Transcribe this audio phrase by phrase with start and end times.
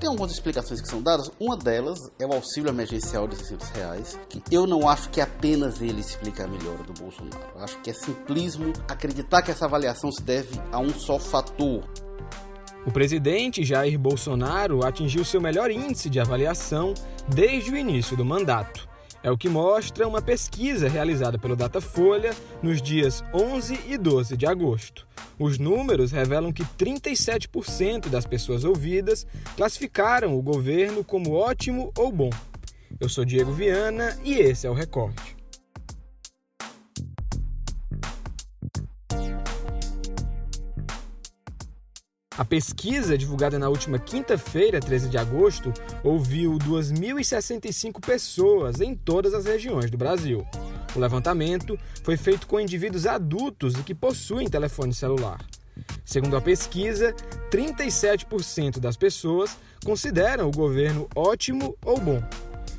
[0.00, 1.28] Tem algumas explicações que são dadas.
[1.40, 5.82] Uma delas é o auxílio emergencial de 600 reais, que eu não acho que apenas
[5.82, 7.42] ele explica a melhora do Bolsonaro.
[7.56, 11.82] Eu acho que é simplismo acreditar que essa avaliação se deve a um só fator.
[12.86, 16.94] O presidente Jair Bolsonaro atingiu seu melhor índice de avaliação
[17.26, 18.88] desde o início do mandato.
[19.22, 22.30] É o que mostra uma pesquisa realizada pelo Datafolha
[22.62, 25.06] nos dias 11 e 12 de agosto.
[25.38, 29.26] Os números revelam que 37% das pessoas ouvidas
[29.56, 32.30] classificaram o governo como ótimo ou bom.
[33.00, 35.37] Eu sou Diego Viana e esse é o Recorte.
[42.38, 45.72] A pesquisa, divulgada na última quinta-feira, 13 de agosto,
[46.04, 50.46] ouviu 2.065 pessoas em todas as regiões do Brasil.
[50.94, 55.44] O levantamento foi feito com indivíduos adultos e que possuem telefone celular.
[56.04, 57.12] Segundo a pesquisa,
[57.50, 62.22] 37% das pessoas consideram o governo ótimo ou bom,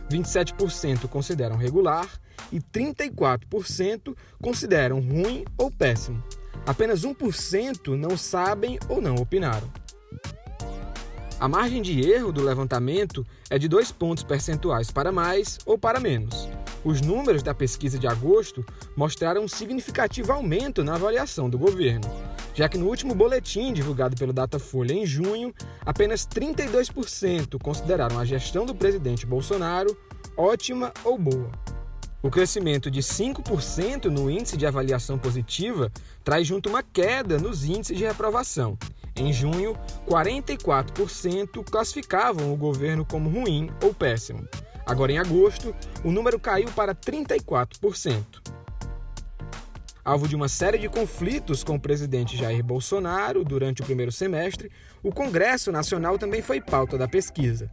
[0.09, 2.07] 27% consideram regular
[2.49, 6.23] e 34% consideram ruim ou péssimo.
[6.69, 9.67] Apenas 1% não sabem ou não opinaram.
[11.39, 15.99] A margem de erro do levantamento é de dois pontos percentuais para mais ou para
[15.99, 16.47] menos.
[16.85, 18.63] Os números da pesquisa de agosto
[18.95, 22.07] mostraram um significativo aumento na avaliação do governo,
[22.53, 25.51] já que no último boletim divulgado pelo Datafolha em junho,
[25.83, 29.97] apenas 32% consideraram a gestão do presidente Bolsonaro
[30.37, 31.49] ótima ou boa.
[32.21, 35.89] O crescimento de 5% no índice de avaliação positiva
[36.21, 38.77] traz junto uma queda nos índices de reprovação.
[39.15, 39.73] Em junho,
[40.05, 44.45] 44% classificavam o governo como ruim ou péssimo.
[44.85, 48.25] Agora, em agosto, o número caiu para 34%.
[50.03, 54.69] Alvo de uma série de conflitos com o presidente Jair Bolsonaro durante o primeiro semestre,
[55.01, 57.71] o Congresso Nacional também foi pauta da pesquisa.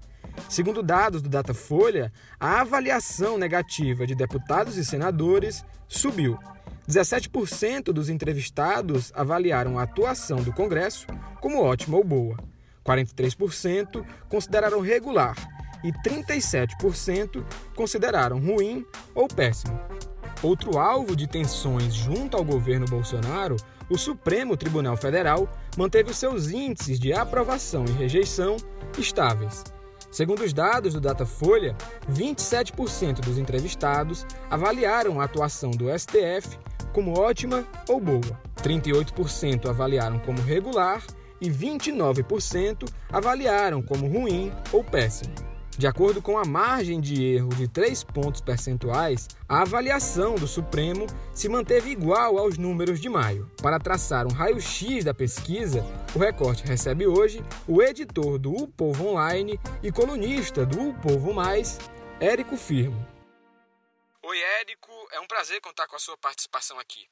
[0.49, 6.39] Segundo dados do Datafolha, a avaliação negativa de deputados e senadores subiu.
[6.89, 11.07] 17% dos entrevistados avaliaram a atuação do Congresso
[11.41, 12.37] como ótima ou boa.
[12.85, 15.35] 43% consideraram regular
[15.83, 17.45] e 37%
[17.75, 19.79] consideraram ruim ou péssimo.
[20.43, 23.57] Outro alvo de tensões junto ao governo Bolsonaro,
[23.89, 28.57] o Supremo Tribunal Federal manteve os seus índices de aprovação e rejeição
[28.99, 29.65] estáveis.
[30.17, 31.77] Segundo os dados do Datafolha,
[32.11, 36.59] 27% dos entrevistados avaliaram a atuação do STF
[36.95, 41.05] como ótima ou boa, 38% avaliaram como regular
[41.39, 45.35] e 29% avaliaram como ruim ou péssimo.
[45.79, 51.07] De acordo com a margem de erro de 3 pontos percentuais, a avaliação do Supremo
[51.35, 53.51] se manteve igual aos números de maio.
[53.61, 55.85] Para traçar um raio-x da pesquisa,
[56.15, 61.35] o recorte recebe hoje o editor do O Povo Online e colunista do O Povo
[61.35, 61.79] Mais,
[62.21, 63.07] Érico Firmo.
[64.23, 67.07] Oi, Érico, é um prazer contar com a sua participação aqui.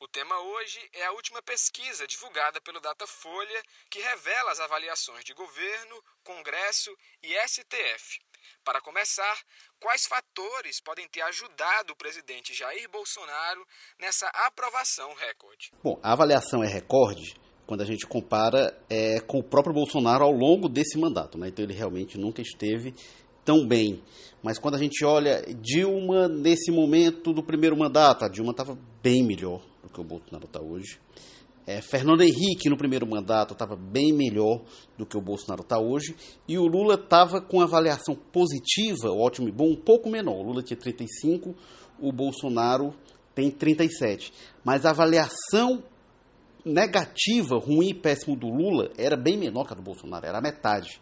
[0.00, 5.34] O tema hoje é a última pesquisa divulgada pelo Datafolha que revela as avaliações de
[5.34, 8.20] governo, Congresso e STF.
[8.62, 9.36] Para começar,
[9.80, 13.66] quais fatores podem ter ajudado o presidente Jair Bolsonaro
[13.98, 15.72] nessa aprovação recorde?
[15.82, 17.34] Bom, a avaliação é recorde
[17.66, 21.36] quando a gente compara é, com o próprio Bolsonaro ao longo desse mandato.
[21.36, 21.48] Né?
[21.48, 22.94] Então ele realmente nunca esteve
[23.48, 24.02] tão bem.
[24.42, 29.24] Mas quando a gente olha Dilma nesse momento do primeiro mandato, a Dilma estava bem
[29.24, 31.00] melhor do que o Bolsonaro está hoje.
[31.66, 34.62] É, Fernando Henrique, no primeiro mandato, estava bem melhor
[34.98, 36.14] do que o Bolsonaro está hoje.
[36.46, 40.36] E o Lula estava com avaliação positiva, ótimo e bom, um pouco menor.
[40.36, 41.54] O Lula tinha 35,
[41.98, 42.94] o Bolsonaro
[43.34, 44.30] tem 37.
[44.62, 45.82] Mas a avaliação
[46.64, 50.42] negativa, ruim e péssimo do Lula era bem menor que a do Bolsonaro, era a
[50.42, 51.00] metade.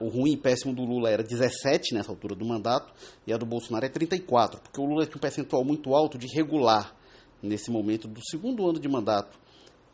[0.00, 2.92] O ruim e péssimo do Lula era 17 nessa altura do mandato
[3.26, 6.26] e a do Bolsonaro é 34, porque o Lula tinha um percentual muito alto de
[6.34, 6.94] regular
[7.42, 9.38] nesse momento do segundo ano de mandato,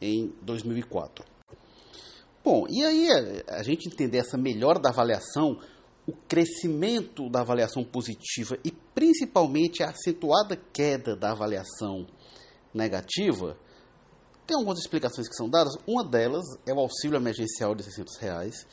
[0.00, 1.24] em 2004.
[2.44, 3.08] Bom, e aí
[3.48, 5.58] a, gente entender essa melhora da avaliação,
[6.06, 12.06] o crescimento da avaliação positiva e principalmente a acentuada queda da avaliação
[12.72, 13.56] negativa,
[14.46, 15.74] tem algumas explicações que são dadas.
[15.86, 18.66] Uma delas é o auxílio emergencial de 600 reais,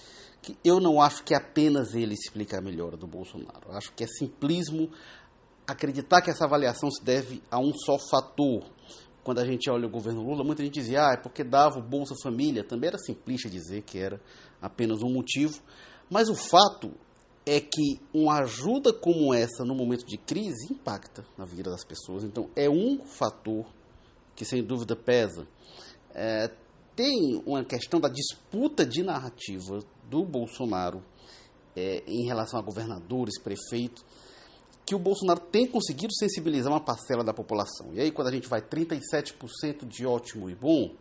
[0.44, 3.70] que eu não acho que apenas ele explica a melhora do Bolsonaro.
[3.70, 4.92] Eu acho que é simplismo
[5.66, 8.70] acreditar que essa avaliação se deve a um só fator.
[9.24, 11.82] Quando a gente olha o governo Lula, muita gente dizia, ah, é porque dava o
[11.82, 12.62] Bolsa Família.
[12.62, 14.20] Também era simplista dizer que era
[14.62, 15.62] apenas um motivo.
[16.10, 16.92] Mas o fato
[17.46, 22.26] é que uma ajuda como essa no momento de crise impacta na vida das pessoas.
[22.26, 23.66] Então, é um fator
[24.36, 25.48] que sem dúvida pesa.
[26.14, 26.52] É,
[26.96, 29.80] tem uma questão da disputa de narrativa
[30.10, 31.04] do Bolsonaro
[31.76, 34.06] é, em relação a governadores, prefeitos,
[34.86, 37.94] que o Bolsonaro tem conseguido sensibilizar uma parcela da população.
[37.94, 40.94] E aí, quando a gente vai 37% de ótimo e bom,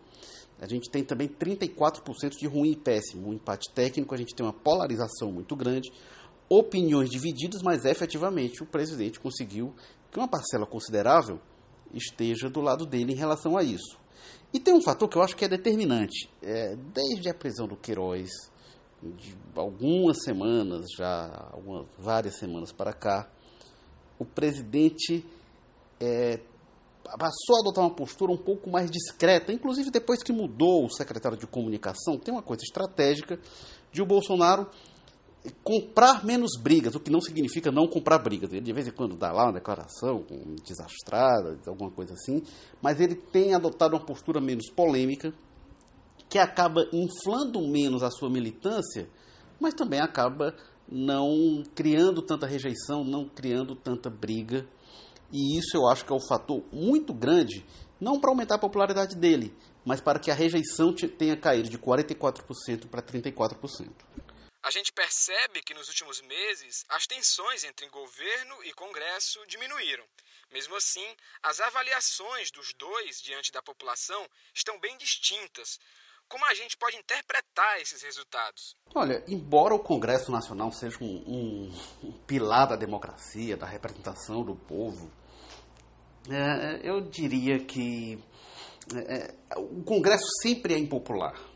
[0.60, 3.28] a gente tem também 34% de ruim e péssimo.
[3.28, 5.92] Um empate técnico, a gente tem uma polarização muito grande,
[6.48, 9.74] opiniões divididas, mas efetivamente o presidente conseguiu
[10.10, 11.40] que uma parcela considerável
[11.92, 13.98] esteja do lado dele em relação a isso.
[14.52, 16.28] E tem um fator que eu acho que é determinante.
[16.42, 18.30] É, desde a prisão do Queiroz,
[19.02, 23.28] de algumas semanas, já algumas, várias semanas para cá,
[24.18, 25.24] o presidente
[25.98, 26.38] é,
[27.18, 31.36] passou a adotar uma postura um pouco mais discreta, inclusive depois que mudou o secretário
[31.36, 33.38] de comunicação, tem uma coisa estratégica
[33.90, 34.68] de o Bolsonaro
[35.64, 38.52] comprar menos brigas, o que não significa não comprar brigas.
[38.52, 40.24] Ele de vez em quando dá lá uma declaração
[40.64, 42.42] desastrada, alguma coisa assim,
[42.80, 45.32] mas ele tem adotado uma postura menos polêmica,
[46.28, 49.08] que acaba inflando menos a sua militância,
[49.60, 50.54] mas também acaba
[50.88, 54.66] não criando tanta rejeição, não criando tanta briga.
[55.32, 57.64] E isso eu acho que é um fator muito grande,
[58.00, 59.54] não para aumentar a popularidade dele,
[59.84, 63.88] mas para que a rejeição tenha caído de 44% para 34%.
[64.62, 70.04] A gente percebe que nos últimos meses as tensões entre governo e Congresso diminuíram.
[70.52, 71.06] Mesmo assim,
[71.42, 74.24] as avaliações dos dois diante da população
[74.54, 75.80] estão bem distintas,
[76.28, 78.74] como a gente pode interpretar esses resultados?
[78.94, 84.56] Olha, embora o Congresso Nacional seja um, um, um pilar da democracia, da representação do
[84.56, 85.12] povo,
[86.30, 88.18] é, eu diria que
[88.94, 91.51] é, é, o Congresso sempre é impopular.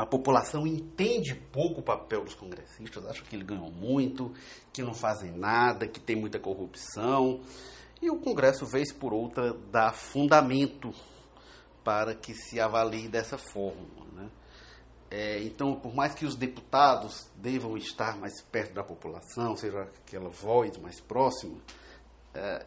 [0.00, 4.32] A população entende pouco o papel dos congressistas, acha que eles ganham muito,
[4.72, 7.42] que não fazem nada, que tem muita corrupção.
[8.00, 10.90] E o Congresso, vez por outra, dá fundamento
[11.84, 14.06] para que se avalie dessa forma.
[14.14, 14.30] Né?
[15.10, 20.30] É, então, por mais que os deputados devam estar mais perto da população, seja aquela
[20.30, 21.58] voz mais próxima,
[22.32, 22.64] é,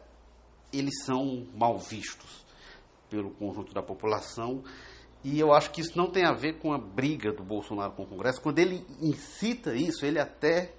[0.72, 2.46] eles são mal vistos
[3.10, 4.62] pelo conjunto da população.
[5.24, 8.02] E eu acho que isso não tem a ver com a briga do Bolsonaro com
[8.02, 8.40] o Congresso.
[8.40, 10.74] Quando ele incita isso, ele até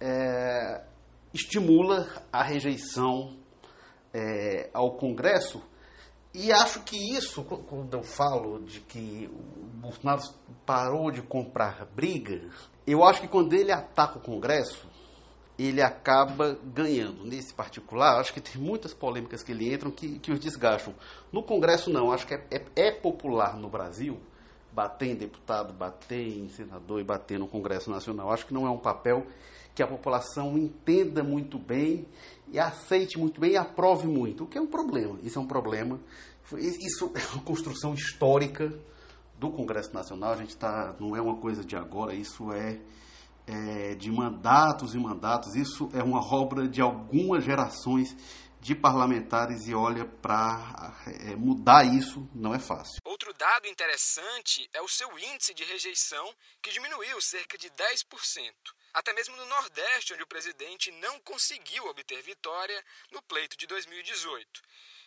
[0.00, 0.84] é,
[1.34, 3.36] estimula a rejeição
[4.14, 5.60] é, ao Congresso
[6.34, 10.22] e acho que isso, quando eu falo de que o Bolsonaro
[10.64, 12.48] parou de comprar briga,
[12.86, 14.88] eu acho que quando ele ataca o Congresso,
[15.66, 17.24] ele acaba ganhando.
[17.24, 20.94] Nesse particular, acho que tem muitas polêmicas que ele entram que, que os desgastam.
[21.30, 22.10] No Congresso, não.
[22.10, 24.18] Acho que é, é, é popular no Brasil
[24.72, 28.30] bater em deputado, bater em senador e bater no Congresso Nacional.
[28.30, 29.26] Acho que não é um papel
[29.74, 32.06] que a população entenda muito bem
[32.48, 35.18] e aceite muito bem e aprove muito, o que é um problema.
[35.22, 36.00] Isso é um problema.
[36.58, 38.72] Isso é uma construção histórica
[39.38, 40.32] do Congresso Nacional.
[40.32, 42.14] A gente está, não é uma coisa de agora.
[42.14, 42.78] Isso é,
[43.46, 45.54] é de mandatos e mandatos.
[45.54, 48.16] Isso é uma obra de algumas gerações
[48.62, 50.94] de parlamentares e olha para
[51.28, 53.00] é, mudar isso não é fácil.
[53.04, 58.52] Outro dado interessante é o seu índice de rejeição, que diminuiu cerca de 10%.
[58.94, 64.62] Até mesmo no Nordeste, onde o presidente não conseguiu obter vitória no pleito de 2018.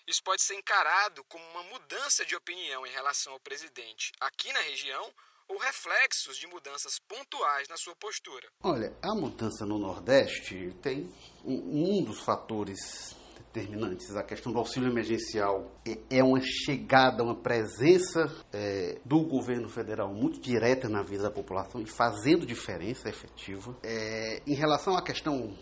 [0.05, 4.59] Isso pode ser encarado como uma mudança de opinião em relação ao presidente aqui na
[4.59, 5.13] região
[5.47, 8.47] ou reflexos de mudanças pontuais na sua postura?
[8.63, 11.09] Olha, a mudança no Nordeste tem
[11.43, 13.15] um, um dos fatores
[13.55, 14.15] determinantes.
[14.15, 20.13] A questão do auxílio emergencial é, é uma chegada, uma presença é, do governo federal
[20.13, 23.77] muito direta na vida da população e fazendo diferença efetiva.
[23.81, 25.55] É, em relação à questão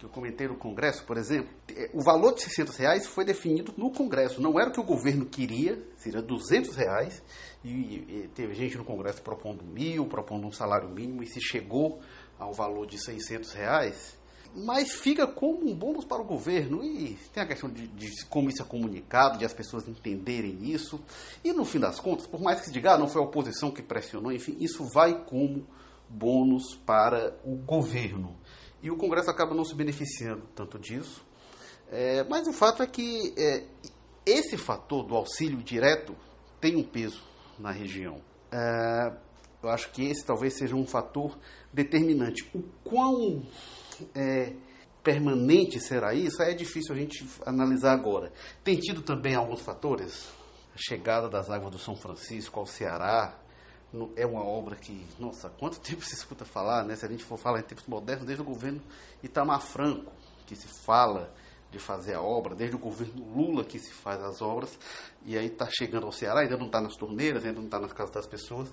[0.00, 3.74] que eu comentei no Congresso, por exemplo, é, o valor de 600 reais foi definido
[3.76, 4.40] no Congresso.
[4.40, 7.22] Não era o que o governo queria, seria 200 reais.
[7.62, 12.00] E, e teve gente no Congresso propondo mil, propondo um salário mínimo, e se chegou
[12.38, 14.18] ao valor de 600 reais,
[14.56, 16.82] mas fica como um bônus para o governo.
[16.82, 20.98] E tem a questão de, de, como isso é comunicado, de as pessoas entenderem isso.
[21.44, 23.70] E no fim das contas, por mais que se diga, ah, não foi a oposição
[23.70, 25.66] que pressionou, enfim, isso vai como
[26.08, 28.39] bônus para o governo.
[28.82, 31.24] E o Congresso acaba não se beneficiando tanto disso.
[31.90, 33.64] É, mas o fato é que é,
[34.24, 36.16] esse fator do auxílio direto
[36.60, 37.22] tem um peso
[37.58, 38.20] na região.
[38.52, 39.12] É,
[39.62, 41.36] eu acho que esse talvez seja um fator
[41.72, 42.48] determinante.
[42.54, 43.42] O quão
[44.14, 44.54] é,
[45.02, 46.42] permanente será isso?
[46.42, 48.32] É difícil a gente analisar agora.
[48.62, 50.28] Tem tido também alguns fatores.
[50.74, 53.39] A chegada das águas do São Francisco ao Ceará
[54.16, 56.96] é uma obra que, nossa, quanto tempo se escuta falar, né?
[56.96, 58.80] Se a gente for falar em tempos modernos, desde o governo
[59.22, 60.12] Itamar Franco,
[60.46, 61.32] que se fala
[61.70, 64.76] de fazer a obra, desde o governo Lula que se faz as obras,
[65.24, 67.92] e aí está chegando ao Ceará, ainda não está nas torneiras, ainda não está nas
[67.92, 68.72] casas das pessoas,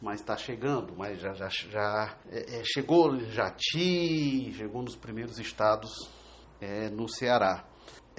[0.00, 5.38] mas está chegando, mas já, já, já é, é, chegou em Jati, chegou nos primeiros
[5.38, 6.08] estados
[6.60, 7.64] é, no Ceará.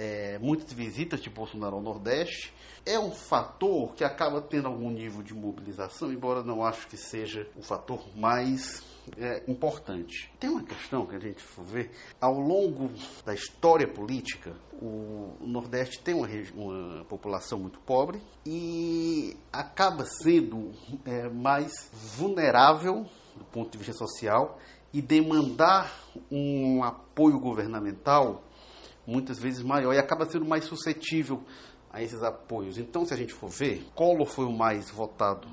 [0.02, 2.54] É, muitas visitas de Bolsonaro ao Nordeste
[2.86, 7.46] é um fator que acaba tendo algum nível de mobilização, embora não acho que seja
[7.58, 8.82] o fator mais
[9.18, 10.32] é, importante.
[10.40, 11.92] Tem uma questão que a gente for ver,
[12.22, 12.90] ao longo
[13.26, 20.72] da história política, o Nordeste tem uma, uma população muito pobre e acaba sendo
[21.04, 24.58] é, mais vulnerável do ponto de vista social
[24.94, 25.94] e demandar
[26.32, 28.46] um apoio governamental
[29.10, 31.44] muitas vezes maior e acaba sendo mais suscetível
[31.92, 32.78] a esses apoios.
[32.78, 35.48] Então, se a gente for ver, Collor foi o mais votado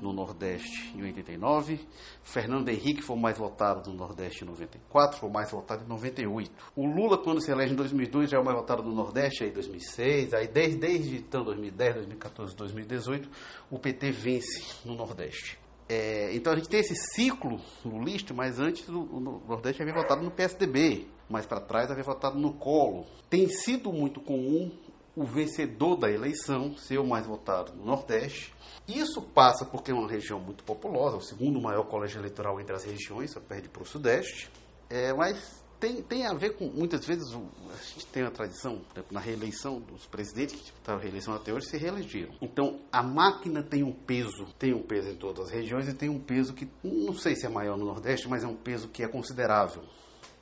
[0.00, 1.80] no Nordeste em 89,
[2.22, 5.88] Fernando Henrique foi o mais votado no Nordeste em 94, foi o mais votado em
[5.88, 6.52] 98.
[6.76, 9.50] O Lula, quando se elege em 2002, já é o mais votado no Nordeste, aí
[9.50, 13.30] em 2006, aí desde, desde então 2010, 2014, 2018,
[13.70, 15.58] o PT vence no Nordeste.
[15.88, 20.22] É, então a gente tem esse ciclo lulista, mas antes o, o Nordeste havia votado
[20.22, 23.06] no PSDB, mais para trás havia votado no Colo.
[23.30, 24.70] Tem sido muito comum
[25.16, 28.54] o vencedor da eleição ser o mais votado no Nordeste.
[28.86, 32.84] Isso passa porque é uma região muito populosa, o segundo maior colégio eleitoral entre as
[32.84, 34.50] regiões, só perde para o Sudeste.
[34.88, 38.80] É, mas tem, tem a ver com, muitas vezes, a gente tem a tradição,
[39.10, 42.34] na reeleição dos presidentes que estavam reeleição até hoje, se reelegeram.
[42.40, 46.08] Então, a máquina tem um peso, tem um peso em todas as regiões e tem
[46.08, 49.02] um peso que, não sei se é maior no Nordeste, mas é um peso que
[49.02, 49.82] é considerável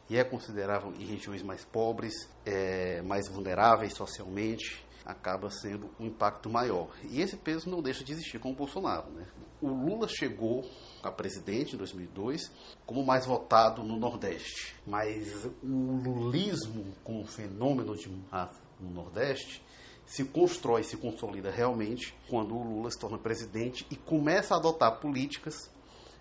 [0.09, 2.15] e é considerável em regiões mais pobres,
[2.45, 6.91] é, mais vulneráveis socialmente, acaba sendo um impacto maior.
[7.09, 9.09] E esse peso não deixa de existir com o Bolsonaro.
[9.13, 9.25] Né?
[9.63, 10.69] O Lula chegou
[11.03, 12.51] a presidente em 2002
[12.85, 19.63] como mais votado no Nordeste, mas o lulismo como fenômeno de massa no Nordeste
[20.05, 25.01] se constrói, se consolida realmente quando o Lula se torna presidente e começa a adotar
[25.01, 25.71] políticas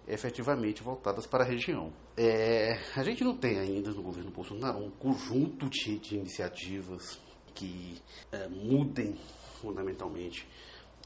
[0.07, 1.91] efetivamente voltadas para a região.
[2.15, 7.19] É, a gente não tem ainda no governo Bolsonaro um conjunto de, de iniciativas
[7.55, 7.99] que
[8.31, 9.17] é, mudem
[9.61, 10.47] fundamentalmente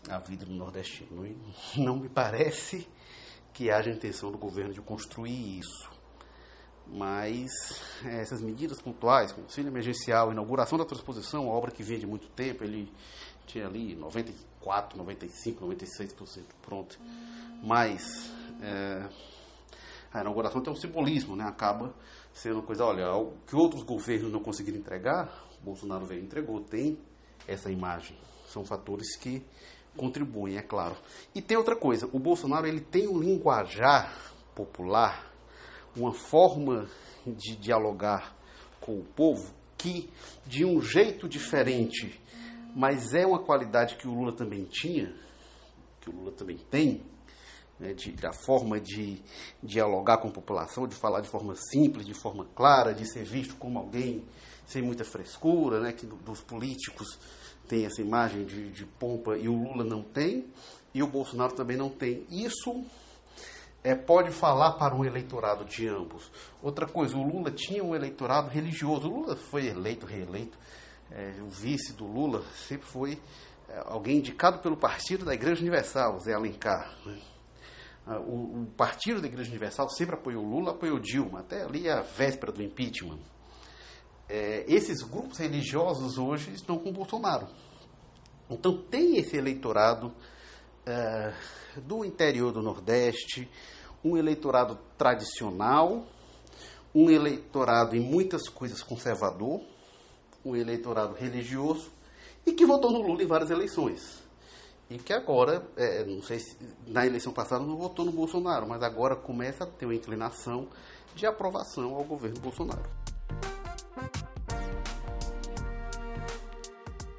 [0.10, 1.26] a vida do nordestino.
[1.26, 1.38] E
[1.80, 2.88] não me parece
[3.54, 5.90] que haja intenção do governo de construir isso.
[6.88, 7.52] Mas
[8.04, 12.28] é, essas medidas pontuais, como auxílio emergencial, inauguração da transposição, obra que vem de muito
[12.30, 12.92] tempo, ele
[13.46, 17.00] tinha ali 94, 95, 96% pronto.
[17.62, 19.08] Mas é,
[20.12, 21.46] a inauguração tem um simbolismo, né?
[21.46, 21.94] acaba
[22.34, 26.98] sendo uma coisa, olha, o que outros governos não conseguiram entregar, Bolsonaro veio entregou, tem
[27.48, 28.18] essa imagem.
[28.48, 29.44] São fatores que
[29.96, 30.96] contribuem, é claro.
[31.36, 35.32] E tem outra coisa, o Bolsonaro ele tem um linguajar popular,
[35.96, 36.90] uma forma
[37.26, 38.36] de dialogar
[38.80, 40.10] com o povo que,
[40.46, 42.22] de um jeito diferente,
[42.76, 45.14] mas é uma qualidade que o Lula também tinha,
[46.02, 47.02] que o Lula também tem,
[47.80, 49.22] né, de, da forma de
[49.64, 53.56] dialogar com a população, de falar de forma simples, de forma clara, de ser visto
[53.56, 54.26] como alguém
[54.70, 57.18] sem muita frescura, né, que dos políticos
[57.68, 60.46] tem essa imagem de, de pompa e o Lula não tem,
[60.94, 62.26] e o Bolsonaro também não tem.
[62.30, 62.86] Isso
[63.84, 66.32] é, pode falar para um eleitorado de ambos.
[66.62, 69.08] Outra coisa, o Lula tinha um eleitorado religioso.
[69.08, 70.58] O Lula foi eleito, reeleito.
[71.12, 73.20] É, o vice do Lula sempre foi
[73.68, 76.96] é, alguém indicado pelo partido da Igreja Universal, Zé Alencar.
[77.06, 77.20] Né?
[78.06, 82.02] Ah, o, o, partido da Igreja Universal sempre apoiou Lula, apoiou Dilma, até ali a
[82.02, 83.20] véspera do impeachment.
[84.30, 87.48] É, esses grupos religiosos hoje estão com Bolsonaro.
[88.50, 90.14] Então tem esse eleitorado
[90.86, 91.34] é,
[91.78, 93.50] do interior do Nordeste,
[94.04, 96.06] um eleitorado tradicional,
[96.94, 99.62] um eleitorado em muitas coisas conservador,
[100.46, 101.92] um eleitorado religioso
[102.46, 104.30] e que votou no Lula em várias eleições
[104.90, 106.58] e que agora, é, não sei se
[106.88, 110.68] na eleição passada não votou no Bolsonaro, mas agora começa a ter uma inclinação
[111.14, 112.99] de aprovação ao governo Bolsonaro.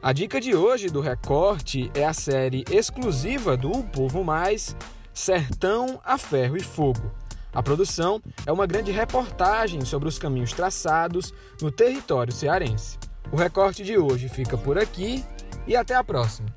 [0.02, 4.74] A dica de hoje do Recorte é a série exclusiva do o Povo Mais,
[5.12, 7.12] Sertão a Ferro e Fogo.
[7.52, 12.98] A produção é uma grande reportagem sobre os caminhos traçados no território cearense.
[13.30, 15.22] O recorte de hoje fica por aqui
[15.66, 16.48] e até a próxima.